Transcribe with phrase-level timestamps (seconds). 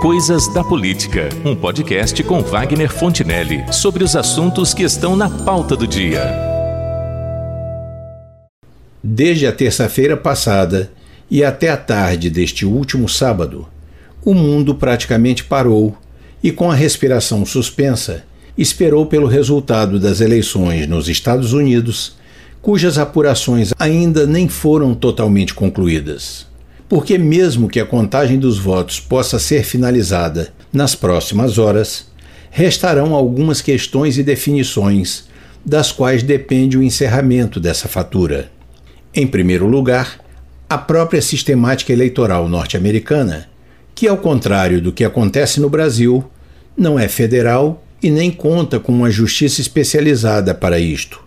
[0.00, 5.76] Coisas da Política, um podcast com Wagner Fontinelli sobre os assuntos que estão na pauta
[5.76, 6.24] do dia.
[9.04, 10.90] Desde a terça-feira passada
[11.30, 13.68] e até a tarde deste último sábado,
[14.24, 15.94] o mundo praticamente parou
[16.42, 18.24] e, com a respiração suspensa,
[18.56, 22.16] esperou pelo resultado das eleições nos Estados Unidos,
[22.62, 26.48] cujas apurações ainda nem foram totalmente concluídas
[26.90, 32.06] porque, mesmo que a contagem dos votos possa ser finalizada nas próximas horas,
[32.50, 35.28] restarão algumas questões e definições
[35.64, 38.50] das quais depende o encerramento dessa fatura.
[39.14, 40.18] Em primeiro lugar,
[40.68, 43.48] a própria sistemática eleitoral norte-americana,
[43.94, 46.28] que, ao contrário do que acontece no Brasil,
[46.76, 51.22] não é federal e nem conta com uma justiça especializada para isto.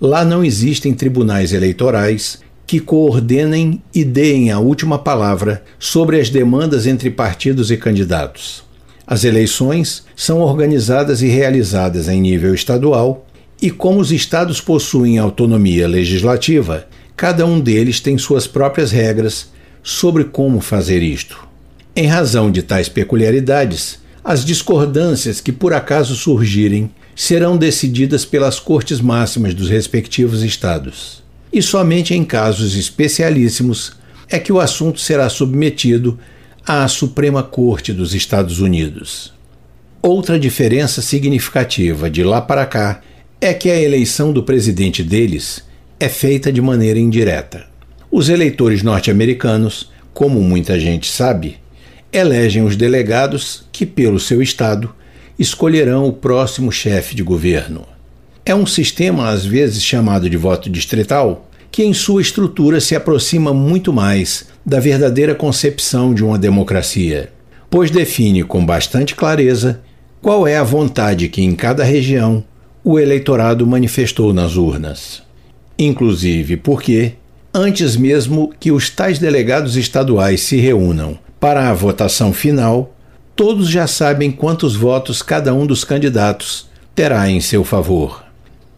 [0.00, 6.86] Lá não existem tribunais eleitorais que coordenem e deem a última palavra sobre as demandas
[6.86, 8.64] entre partidos e candidatos.
[9.06, 13.26] As eleições são organizadas e realizadas em nível estadual,
[13.60, 19.50] e como os estados possuem autonomia legislativa, cada um deles tem suas próprias regras
[19.82, 21.46] sobre como fazer isto.
[21.94, 29.00] Em razão de tais peculiaridades, as discordâncias que por acaso surgirem serão decididas pelas cortes
[29.00, 31.23] máximas dos respectivos estados
[31.54, 33.92] e somente em casos especialíssimos
[34.28, 36.18] é que o assunto será submetido
[36.66, 39.32] à Suprema Corte dos Estados Unidos.
[40.02, 43.02] Outra diferença significativa de lá para cá
[43.40, 45.62] é que a eleição do presidente deles
[46.00, 47.66] é feita de maneira indireta.
[48.10, 51.58] Os eleitores norte-americanos, como muita gente sabe,
[52.12, 54.92] elegem os delegados que, pelo seu estado,
[55.38, 57.93] escolherão o próximo chefe de governo.
[58.46, 63.54] É um sistema às vezes chamado de voto distrital, que em sua estrutura se aproxima
[63.54, 67.32] muito mais da verdadeira concepção de uma democracia,
[67.70, 69.80] pois define com bastante clareza
[70.20, 72.44] qual é a vontade que em cada região
[72.84, 75.22] o eleitorado manifestou nas urnas.
[75.78, 77.14] Inclusive porque,
[77.52, 82.94] antes mesmo que os tais delegados estaduais se reúnam para a votação final,
[83.34, 88.23] todos já sabem quantos votos cada um dos candidatos terá em seu favor.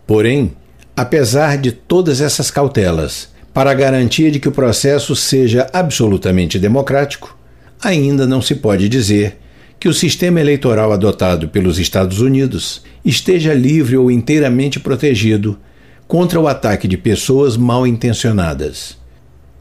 [0.07, 0.53] Porém,
[0.97, 7.37] apesar de todas essas cautelas para a garantia de que o processo seja absolutamente democrático,
[7.83, 9.39] ainda não se pode dizer
[9.81, 15.59] que o sistema eleitoral adotado pelos Estados Unidos esteja livre ou inteiramente protegido
[16.07, 18.97] contra o ataque de pessoas mal intencionadas,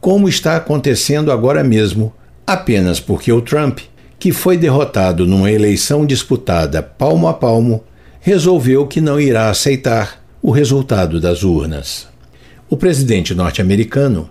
[0.00, 2.14] como está acontecendo agora mesmo,
[2.46, 3.80] apenas porque o Trump,
[4.18, 7.82] que foi derrotado numa eleição disputada palmo a palmo,
[8.20, 12.06] resolveu que não irá aceitar o resultado das urnas.
[12.70, 14.30] O presidente norte-americano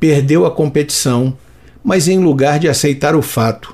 [0.00, 1.38] perdeu a competição,
[1.84, 3.72] mas em lugar de aceitar o fato,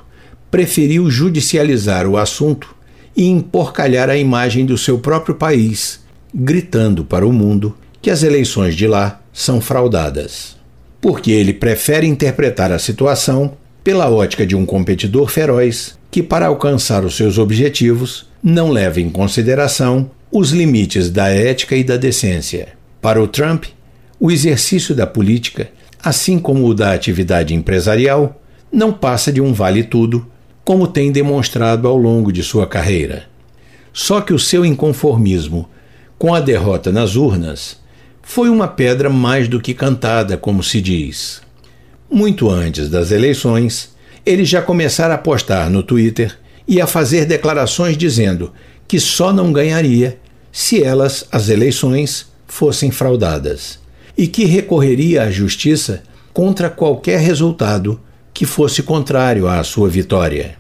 [0.51, 2.77] preferiu judicializar o assunto
[3.17, 6.05] e emporcalhar a imagem do seu próprio país,
[6.35, 10.59] gritando para o mundo que as eleições de lá são fraudadas.
[11.01, 17.03] Porque ele prefere interpretar a situação pela ótica de um competidor feroz que, para alcançar
[17.03, 22.69] os seus objetivos, não leva em consideração os limites da ética e da decência.
[23.01, 23.67] Para o Trump,
[24.21, 25.71] o exercício da política,
[26.03, 28.41] assim como o da atividade empresarial,
[28.71, 30.27] não passa de um vale-tudo,
[30.65, 33.25] como tem demonstrado ao longo de sua carreira.
[33.93, 35.69] Só que o seu inconformismo
[36.19, 37.79] com a derrota nas urnas
[38.23, 41.41] foi uma pedra mais do que cantada, como se diz.
[42.11, 43.95] Muito antes das eleições,
[44.27, 48.53] ele já começara a postar no Twitter e a fazer declarações dizendo
[48.89, 50.19] que só não ganharia
[50.51, 53.79] se elas, as eleições, fossem fraudadas,
[54.17, 58.01] e que recorreria à justiça contra qualquer resultado
[58.33, 60.57] que fosse contrário à sua vitória.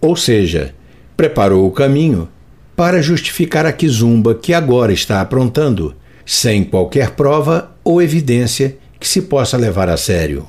[0.00, 0.74] Ou seja,
[1.16, 2.28] preparou o caminho
[2.76, 9.22] para justificar a quizumba que agora está aprontando, sem qualquer prova ou evidência que se
[9.22, 10.46] possa levar a sério.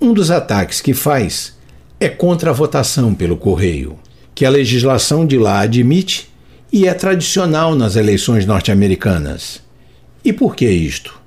[0.00, 1.58] Um dos ataques que faz
[1.98, 3.98] é contra a votação pelo correio,
[4.34, 6.29] que a legislação de lá admite
[6.72, 9.60] e é tradicional nas eleições norte-americanas.
[10.24, 11.20] E por que isto?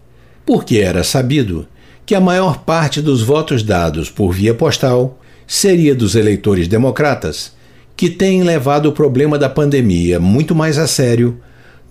[0.45, 1.67] Porque era sabido
[2.05, 7.53] que a maior parte dos votos dados por via postal seria dos eleitores democratas,
[7.95, 11.39] que têm levado o problema da pandemia muito mais a sério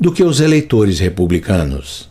[0.00, 2.10] do que os eleitores republicanos.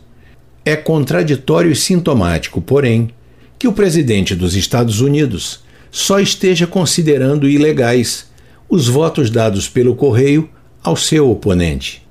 [0.64, 3.10] É contraditório e sintomático, porém,
[3.58, 8.30] que o presidente dos Estados Unidos só esteja considerando ilegais
[8.68, 10.48] os votos dados pelo correio
[10.82, 12.02] ao seu oponente.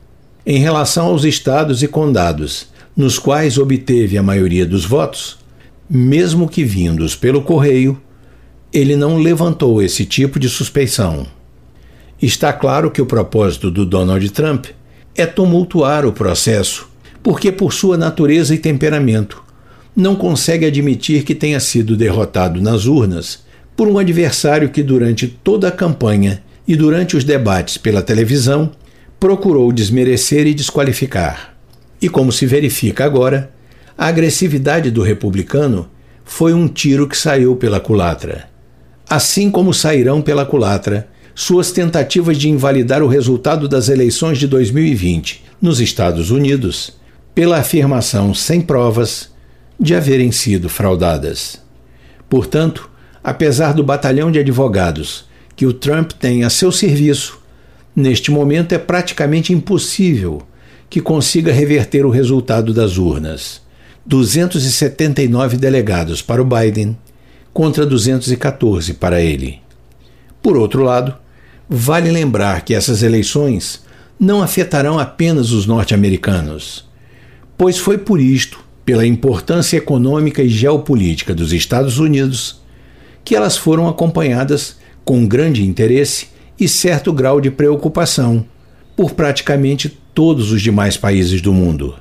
[0.46, 5.38] Em relação aos estados e condados, nos quais obteve a maioria dos votos,
[5.90, 8.02] mesmo que vindos pelo correio,
[8.72, 11.28] ele não levantou esse tipo de suspeição.
[12.22, 14.68] Está claro que o propósito do Donald Trump
[15.16, 16.90] é tumultuar o processo,
[17.22, 19.44] porque, por sua natureza e temperamento,
[19.96, 23.44] não consegue admitir que tenha sido derrotado nas urnas
[23.76, 28.72] por um adversário que, durante toda a campanha e durante os debates pela televisão,
[29.20, 31.56] procurou desmerecer e desqualificar.
[32.02, 33.52] E como se verifica agora,
[33.98, 35.90] a agressividade do republicano
[36.24, 38.50] foi um tiro que saiu pela culatra.
[39.10, 45.44] Assim como sairão pela culatra suas tentativas de invalidar o resultado das eleições de 2020
[45.62, 46.94] nos Estados Unidos
[47.34, 49.30] pela afirmação sem provas
[49.80, 51.60] de haverem sido fraudadas.
[52.30, 52.90] Portanto,
[53.24, 55.26] apesar do batalhão de advogados
[55.62, 57.38] que o Trump tem a seu serviço,
[57.96, 60.42] neste momento é praticamente impossível
[60.90, 63.62] que consiga reverter o resultado das urnas.
[64.04, 66.98] 279 delegados para o Biden
[67.54, 69.60] contra 214 para ele.
[70.42, 71.14] Por outro lado,
[71.70, 73.84] vale lembrar que essas eleições
[74.20, 76.90] não afetarão apenas os norte-americanos,
[77.56, 82.60] pois foi por isto, pela importância econômica e geopolítica dos Estados Unidos,
[83.24, 86.28] que elas foram acompanhadas com grande interesse
[86.60, 88.46] e certo grau de preocupação
[88.96, 91.96] por praticamente todos os demais países do mundo,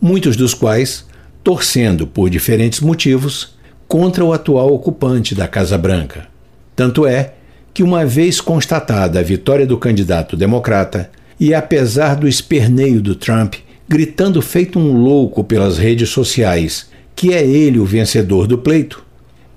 [0.00, 1.06] muitos dos quais
[1.42, 3.54] torcendo por diferentes motivos
[3.86, 6.26] contra o atual ocupante da Casa Branca.
[6.74, 7.34] Tanto é
[7.72, 13.56] que, uma vez constatada a vitória do candidato democrata, e apesar do esperneio do Trump
[13.88, 19.04] gritando feito um louco pelas redes sociais que é ele o vencedor do pleito,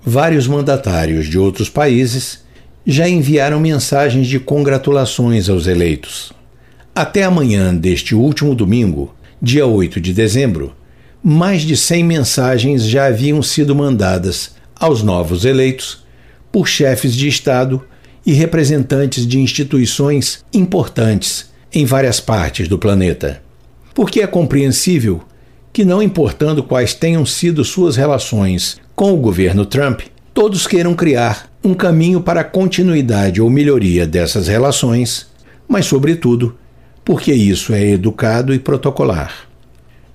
[0.03, 2.45] vários mandatários de outros países
[2.89, 6.31] já enviaram mensagens de congratulações aos eleitos.
[6.95, 10.73] Até amanhã deste último domingo, dia 8 de dezembro,
[11.21, 16.05] mais de 100 mensagens já haviam sido mandadas aos novos eleitos
[16.49, 17.83] por chefes de Estado
[18.25, 23.43] e representantes de instituições importantes em várias partes do planeta.
[23.93, 25.21] Porque é compreensível
[25.73, 30.03] que, não importando quais tenham sido suas relações com o governo Trump,
[30.33, 35.27] todos queiram criar um caminho para a continuidade ou melhoria dessas relações,
[35.67, 36.55] mas, sobretudo,
[37.03, 39.33] porque isso é educado e protocolar.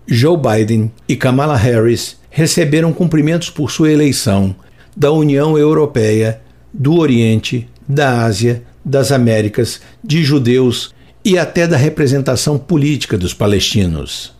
[0.07, 4.57] Joe Biden e Kamala Harris receberam cumprimentos por sua eleição
[4.97, 6.41] da União Europeia,
[6.73, 14.33] do Oriente, da Ásia, das Américas, de judeus e até da representação política dos palestinos.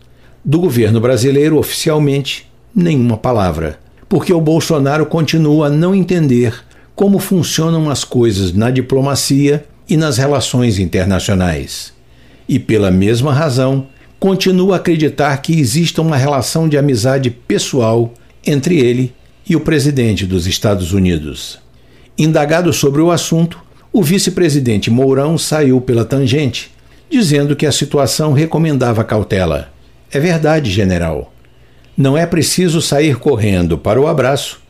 [0.43, 6.53] Do governo brasileiro, oficialmente, nenhuma palavra, porque o Bolsonaro continua a não entender
[6.95, 11.93] como funcionam as coisas na diplomacia e nas relações internacionais.
[12.47, 13.87] E pela mesma razão,
[14.19, 18.13] continua a acreditar que exista uma relação de amizade pessoal
[18.45, 19.13] entre ele
[19.47, 21.59] e o presidente dos Estados Unidos.
[22.17, 23.59] Indagado sobre o assunto,
[23.91, 26.71] o vice-presidente Mourão saiu pela tangente,
[27.09, 29.71] dizendo que a situação recomendava cautela.
[30.11, 31.33] É verdade, general.
[31.95, 34.62] Não é preciso sair correndo para o abraço,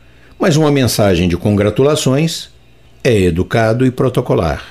[0.44, 2.50] mas uma mensagem de congratulações
[3.02, 4.62] é educado e protocolar.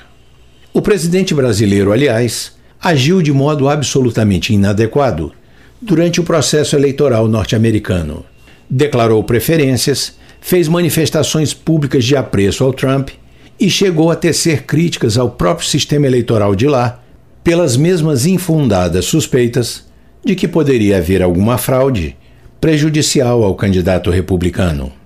[0.70, 5.32] O presidente brasileiro, aliás, agiu de modo absolutamente inadequado
[5.80, 8.22] durante o processo eleitoral norte-americano.
[8.68, 13.08] Declarou preferências, fez manifestações públicas de apreço ao Trump
[13.58, 17.00] e chegou a tecer críticas ao próprio sistema eleitoral de lá
[17.42, 19.86] pelas mesmas infundadas suspeitas
[20.22, 22.14] de que poderia haver alguma fraude
[22.60, 25.00] prejudicial ao candidato republicano.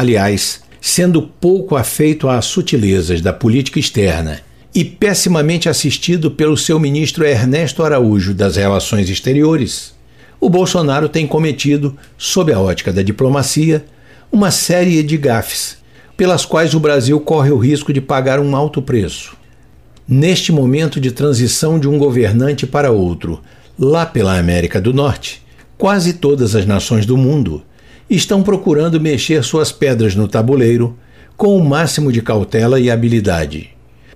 [0.00, 4.40] Aliás, sendo pouco afeito às sutilezas da política externa
[4.74, 9.92] e pessimamente assistido pelo seu ministro Ernesto Araújo das Relações Exteriores,
[10.40, 13.84] o Bolsonaro tem cometido, sob a ótica da diplomacia,
[14.32, 15.76] uma série de gafes,
[16.16, 19.36] pelas quais o Brasil corre o risco de pagar um alto preço.
[20.08, 23.42] Neste momento de transição de um governante para outro,
[23.78, 25.42] lá pela América do Norte,
[25.76, 27.62] quase todas as nações do mundo
[28.10, 30.98] estão procurando mexer suas pedras no tabuleiro
[31.36, 33.70] com o máximo de cautela e habilidade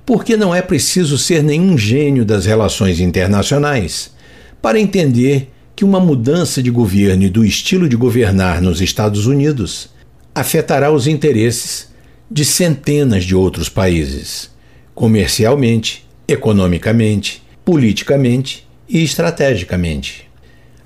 [0.07, 4.13] porque não é preciso ser nenhum gênio das relações internacionais
[4.61, 9.89] para entender que uma mudança de governo e do estilo de governar nos Estados Unidos
[10.35, 11.89] afetará os interesses
[12.31, 14.51] de centenas de outros países,
[14.95, 20.29] comercialmente, economicamente, politicamente e estrategicamente.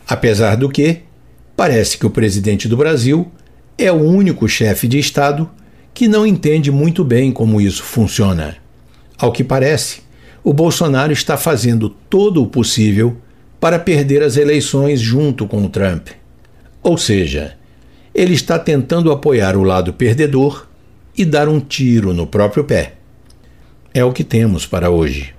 [0.07, 0.99] Apesar do que,
[1.59, 3.33] parece que o presidente do Brasil
[3.77, 5.51] é o único chefe de Estado
[5.93, 8.57] que não entende muito bem como isso funciona.
[9.19, 10.03] Ao que parece,
[10.45, 13.17] o Bolsonaro está fazendo todo o possível
[13.59, 16.11] para perder as eleições junto com o Trump.
[16.81, 17.57] Ou seja,
[18.15, 20.69] ele está tentando apoiar o lado perdedor
[21.17, 22.93] e dar um tiro no próprio pé.
[23.93, 25.35] É o que temos para hoje.